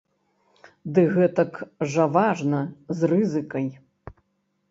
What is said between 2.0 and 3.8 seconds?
важна, з рызыкай.